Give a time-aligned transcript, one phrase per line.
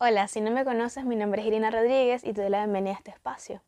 [0.00, 2.92] Hola, si no me conoces, mi nombre es Irina Rodríguez y te doy la bienvenida
[2.92, 3.60] a este espacio.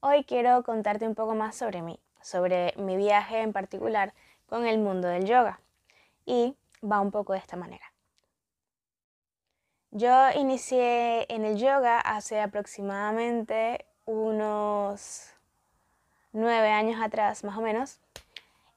[0.00, 4.12] Hoy quiero contarte un poco más sobre mí, sobre mi viaje en particular
[4.44, 5.60] con el mundo del yoga.
[6.26, 7.94] Y va un poco de esta manera.
[9.92, 15.30] Yo inicié en el yoga hace aproximadamente unos
[16.32, 17.98] nueve años atrás, más o menos.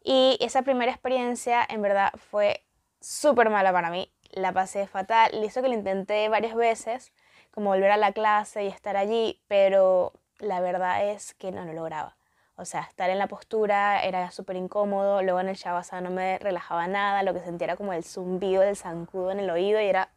[0.07, 2.63] Y esa primera experiencia en verdad fue
[3.01, 4.11] súper mala para mí.
[4.29, 5.31] La pasé fatal.
[5.43, 7.11] Hizo que lo intenté varias veces,
[7.49, 11.73] como volver a la clase y estar allí, pero la verdad es que no lo
[11.73, 12.15] lograba.
[12.55, 16.37] O sea, estar en la postura era súper incómodo, luego en el shavasana no me
[16.37, 19.85] relajaba nada, lo que sentía era como el zumbido del zancudo en el oído y
[19.85, 20.09] era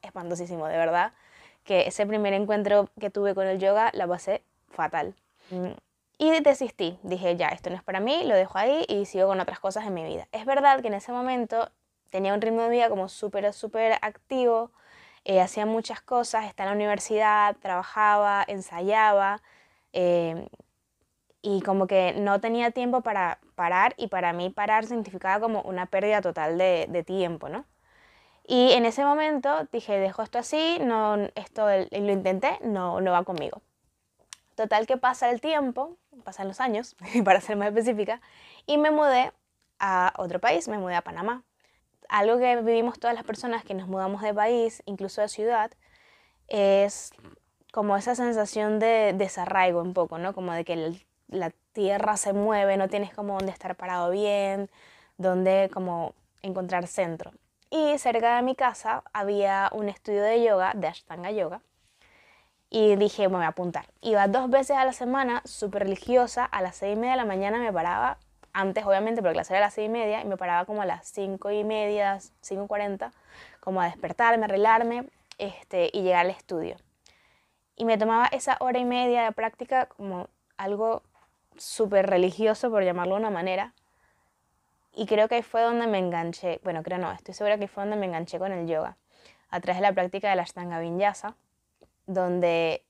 [0.00, 1.12] espantosísimo, de verdad,
[1.64, 5.14] que ese primer encuentro que tuve con el yoga la pasé fatal.
[6.24, 9.40] Y desistí, dije, ya, esto no es para mí, lo dejo ahí y sigo con
[9.40, 10.26] otras cosas en mi vida.
[10.32, 11.70] Es verdad que en ese momento
[12.08, 14.70] tenía un ritmo de vida como súper, súper activo,
[15.24, 19.42] eh, hacía muchas cosas, estaba en la universidad, trabajaba, ensayaba,
[19.92, 20.48] eh,
[21.42, 25.84] y como que no tenía tiempo para parar y para mí parar significaba como una
[25.84, 27.66] pérdida total de, de tiempo, ¿no?
[28.46, 33.24] Y en ese momento dije, dejo esto así, no, esto lo intenté, no, no va
[33.24, 33.60] conmigo.
[34.54, 38.20] Total que pasa el tiempo, pasan los años, para ser más específica,
[38.66, 39.32] y me mudé
[39.78, 41.42] a otro país, me mudé a Panamá.
[42.08, 45.70] Algo que vivimos todas las personas que nos mudamos de país, incluso de ciudad,
[46.48, 47.12] es
[47.72, 50.32] como esa sensación de desarraigo un poco, ¿no?
[50.34, 54.70] Como de que la tierra se mueve, no tienes como dónde estar parado bien,
[55.16, 57.32] dónde como encontrar centro.
[57.70, 61.60] Y cerca de mi casa había un estudio de yoga, de Ashtanga Yoga,
[62.74, 63.86] y dije, me voy a apuntar.
[64.00, 67.24] Iba dos veces a la semana, súper religiosa, a las seis y media de la
[67.24, 68.18] mañana me paraba,
[68.52, 70.84] antes obviamente, la clase era a las seis y media, y me paraba como a
[70.84, 73.12] las cinco y media, cinco cuarenta,
[73.60, 75.08] como a despertarme, arreglarme
[75.38, 76.74] este, y llegar al estudio.
[77.76, 80.26] Y me tomaba esa hora y media de práctica como
[80.56, 81.04] algo
[81.56, 83.72] súper religioso, por llamarlo de una manera.
[84.92, 87.84] Y creo que ahí fue donde me enganché, bueno, creo no, estoy segura que fue
[87.84, 88.96] donde me enganché con el yoga,
[89.48, 91.36] a través de la práctica de la Ashtanga Vinyasa
[92.06, 92.84] donde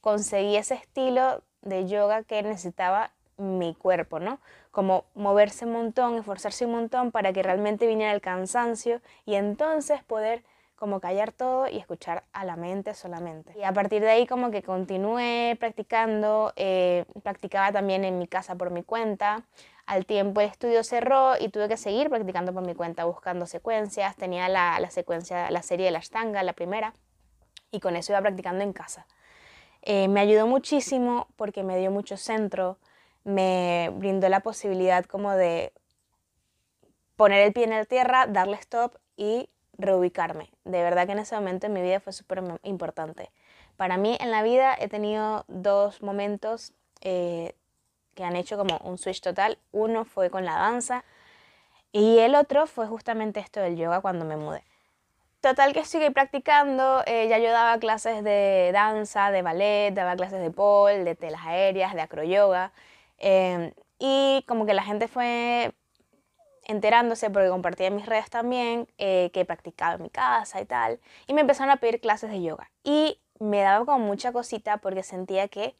[0.00, 4.40] conseguí ese estilo de yoga que necesitaba mi cuerpo, ¿no?
[4.70, 10.02] Como moverse un montón, esforzarse un montón para que realmente viniera el cansancio y entonces
[10.04, 10.44] poder
[10.76, 13.52] como callar todo y escuchar a la mente solamente.
[13.58, 18.54] Y a partir de ahí como que continué practicando, eh, practicaba también en mi casa
[18.54, 19.42] por mi cuenta.
[19.86, 24.14] Al tiempo el estudio cerró y tuve que seguir practicando por mi cuenta, buscando secuencias.
[24.16, 26.94] Tenía la, la secuencia, la serie de la Ashtanga, la primera
[27.70, 29.06] y con eso iba practicando en casa.
[29.82, 32.78] Eh, me ayudó muchísimo porque me dio mucho centro,
[33.24, 35.72] me brindó la posibilidad como de
[37.16, 40.50] poner el pie en la tierra, darle stop y reubicarme.
[40.64, 43.30] De verdad que en ese momento en mi vida fue súper importante.
[43.76, 47.54] Para mí en la vida he tenido dos momentos eh,
[48.14, 49.58] que han hecho como un switch total.
[49.72, 51.04] Uno fue con la danza
[51.92, 54.64] y el otro fue justamente esto del yoga cuando me mudé.
[55.40, 60.40] Total que sigue practicando, eh, ya yo daba clases de danza, de ballet, daba clases
[60.40, 62.72] de pole, de telas aéreas, de acroyoga.
[63.18, 65.72] Eh, y como que la gente fue
[66.64, 71.00] enterándose, porque compartía en mis redes también, eh, que practicaba en mi casa y tal.
[71.28, 72.70] Y me empezaron a pedir clases de yoga.
[72.82, 75.76] Y me daba como mucha cosita porque sentía que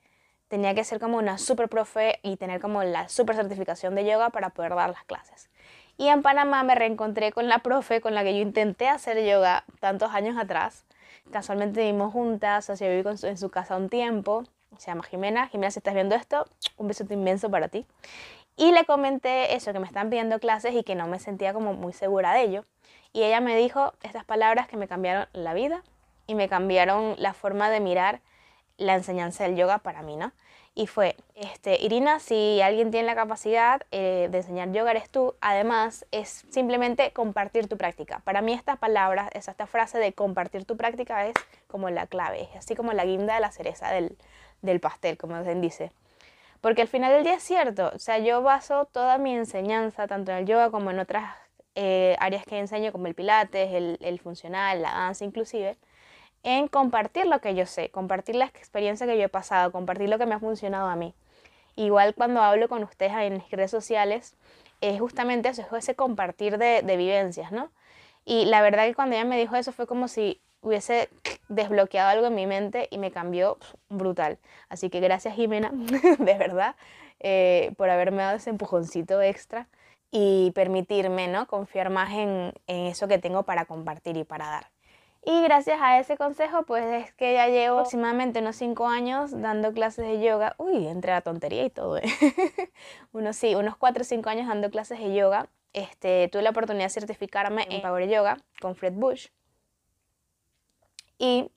[0.49, 4.31] tenía que ser como una super profe y tener como la super certificación de yoga
[4.31, 5.51] para poder dar las clases.
[5.98, 9.64] Y en Panamá me reencontré con la profe con la que yo intenté hacer yoga
[9.81, 10.86] tantos años atrás.
[11.32, 14.44] Casualmente vivimos juntas, o sea, viví en su casa un tiempo.
[14.78, 15.48] Se llama Jimena.
[15.48, 17.84] Jimena, si estás viendo esto, un besote inmenso para ti.
[18.56, 21.75] Y le comenté eso, que me están pidiendo clases y que no me sentía como
[21.75, 22.65] muy segura de ello.
[23.12, 25.82] Y ella me dijo estas palabras que me cambiaron la vida
[26.28, 28.20] y me cambiaron la forma de mirar
[28.76, 30.30] la enseñanza del yoga para mí, ¿no?
[30.78, 35.34] Y fue, este, Irina, si alguien tiene la capacidad eh, de enseñar yoga eres tú,
[35.41, 38.21] además es simplemente compartir tu práctica.
[38.21, 41.34] Para mí estas palabras, esta frase de compartir tu práctica es
[41.66, 44.16] como la clave, es así como la guinda de la cereza del,
[44.63, 45.91] del pastel, como se dice.
[46.60, 50.30] Porque al final del día es cierto, o sea, yo baso toda mi enseñanza, tanto
[50.30, 51.34] en el yoga como en otras
[51.75, 55.77] eh, áreas que enseño, como el pilates, el, el funcional, la danza inclusive,
[56.43, 60.19] en compartir lo que yo sé, compartir la experiencia que yo he pasado, compartir lo
[60.19, 61.15] que me ha funcionado a mí.
[61.77, 64.37] Igual cuando hablo con ustedes en redes sociales,
[64.81, 67.71] es justamente eso, es ese compartir de, vivencias, ¿no?
[68.25, 71.09] Y la verdad que cuando ella me dijo eso fue como si hubiese
[71.49, 73.59] desbloqueado algo en mi mente y me cambió
[73.89, 74.39] brutal.
[74.69, 75.71] Así que gracias Jimena,
[76.19, 76.77] de verdad,
[77.21, 79.69] eh, por haberme dado ese empujoncito extra.
[80.11, 81.47] y permitirme, ¿no?
[81.47, 84.78] Confiar más en, en eso que tengo para compartir y para dar.
[85.24, 89.72] Y gracias a ese consejo, pues es que ya llevo aproximadamente unos 5 años dando
[89.72, 90.54] clases de yoga.
[90.59, 92.03] Uy, entre la tontería y todo, ¿eh?
[93.12, 95.48] unos sí, unos 4 o 5 años dando clases de yoga.
[95.72, 99.28] Este, tuve la oportunidad de certificarme en Power Yoga con Fred Bush.
[101.18, 101.50] Y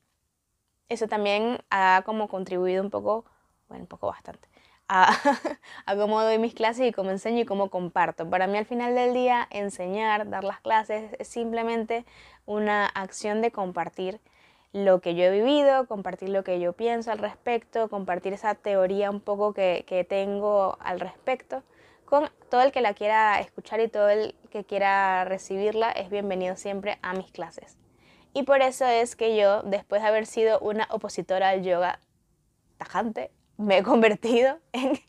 [0.90, 3.26] eso también ha como contribuido un poco,
[3.70, 4.50] bueno, un poco bastante,
[4.92, 5.14] a,
[5.86, 8.30] a, cómo doy mis clases y cómo enseño y cómo comparto.
[8.30, 12.06] Para mí al final del día enseñar, dar las clases es simplemente
[12.46, 14.20] una acción de compartir
[14.74, 19.10] lo que yo he vivido, compartir lo que yo pienso al respecto, compartir esa teoría
[19.10, 21.64] un poco que, que tengo al respecto
[22.06, 26.58] con todo el que la quiera escuchar y todo el que quiera recibirla es bienvenido
[26.58, 27.78] siempre a mis clases.
[28.34, 32.00] Y por eso es que yo, después de haber sido una opositora al yoga
[32.78, 35.00] tajante, me he convertido en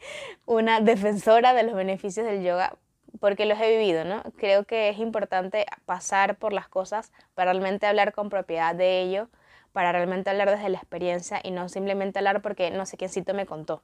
[0.47, 2.77] una defensora de los beneficios del yoga
[3.21, 4.23] porque los he vivido, ¿no?
[4.37, 9.29] Creo que es importante pasar por las cosas para realmente hablar con propiedad de ello,
[9.73, 13.47] para realmente hablar desde la experiencia y no simplemente hablar porque no sé quiéncito me
[13.47, 13.83] contó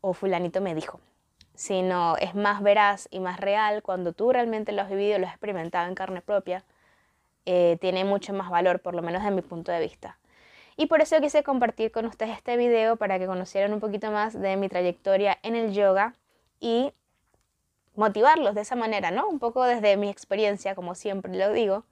[0.00, 1.00] o fulanito me dijo,
[1.54, 5.32] sino es más veraz y más real cuando tú realmente lo has vivido, lo has
[5.32, 6.64] experimentado en carne propia,
[7.44, 10.16] eh, tiene mucho más valor, por lo menos de mi punto de vista.
[10.76, 14.38] Y por eso quise compartir con ustedes este video para que conocieran un poquito más
[14.38, 16.14] de mi trayectoria en el yoga
[16.58, 16.92] y
[17.94, 19.28] motivarlos de esa manera, ¿no?
[19.28, 21.84] Un poco desde mi experiencia, como siempre lo digo,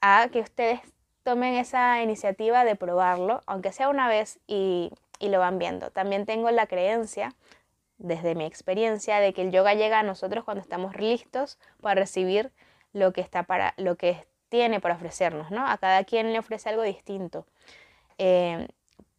[0.00, 0.80] a que ustedes
[1.22, 5.90] tomen esa iniciativa de probarlo, aunque sea una vez y, y lo van viendo.
[5.90, 7.34] También tengo la creencia,
[7.98, 12.52] desde mi experiencia, de que el yoga llega a nosotros cuando estamos listos para recibir
[12.92, 15.66] lo que, está para, lo que tiene para ofrecernos, ¿no?
[15.66, 17.46] A cada quien le ofrece algo distinto.
[18.18, 18.68] Eh,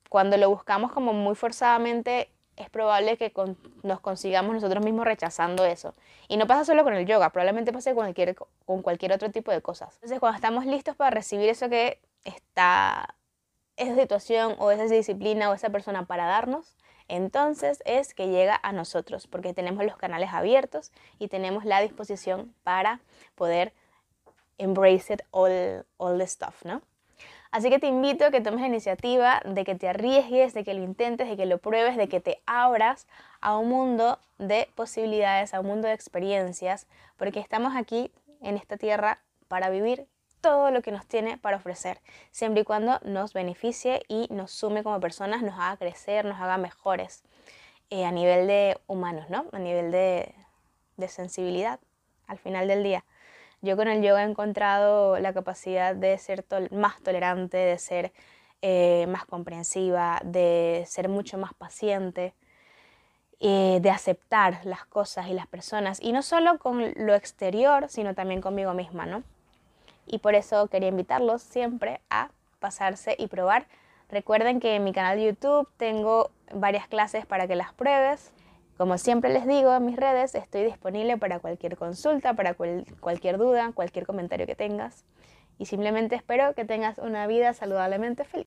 [0.09, 3.33] cuando lo buscamos como muy forzadamente, es probable que
[3.83, 5.93] nos consigamos nosotros mismos rechazando eso.
[6.27, 9.51] Y no pasa solo con el yoga, probablemente pase con cualquier, con cualquier otro tipo
[9.51, 9.95] de cosas.
[9.95, 13.15] Entonces, cuando estamos listos para recibir eso que está,
[13.75, 16.75] esa situación o esa disciplina o esa persona para darnos,
[17.07, 22.53] entonces es que llega a nosotros, porque tenemos los canales abiertos y tenemos la disposición
[22.63, 22.99] para
[23.35, 23.73] poder
[24.57, 26.81] embrace it all, all the stuff, ¿no?
[27.51, 30.73] Así que te invito a que tomes la iniciativa de que te arriesgues, de que
[30.73, 33.07] lo intentes, de que lo pruebes, de que te abras
[33.41, 36.87] a un mundo de posibilidades, a un mundo de experiencias,
[37.17, 38.11] porque estamos aquí
[38.41, 40.07] en esta tierra para vivir
[40.41, 44.83] todo lo que nos tiene para ofrecer, siempre y cuando nos beneficie y nos sume
[44.83, 47.23] como personas, nos haga crecer, nos haga mejores
[47.89, 49.45] eh, a nivel de humanos, ¿no?
[49.53, 50.35] A nivel de,
[50.97, 51.79] de sensibilidad
[52.27, 53.03] al final del día.
[53.65, 58.13] Yo con el yoga he encontrado la capacidad de ser más tolerante, de ser
[58.61, 62.35] eh, más comprensiva, de ser mucho más paciente,
[63.39, 68.13] eh, de aceptar las cosas y las personas, y no solo con lo exterior, sino
[68.13, 69.23] también conmigo misma, ¿no?
[70.05, 72.29] Y por eso quería invitarlos siempre a
[72.59, 73.65] pasarse y probar.
[74.09, 78.31] Recuerden que en mi canal de YouTube tengo varias clases para que las pruebes.
[78.77, 83.71] Como siempre les digo en mis redes, estoy disponible para cualquier consulta, para cualquier duda,
[83.73, 85.05] cualquier comentario que tengas.
[85.57, 88.43] Y simplemente espero que tengas una vida saludablemente feliz.